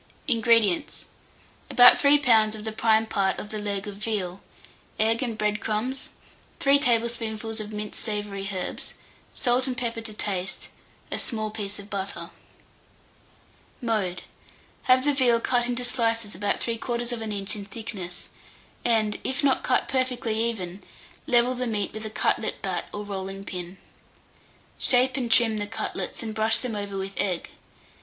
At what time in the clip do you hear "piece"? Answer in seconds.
11.51-11.77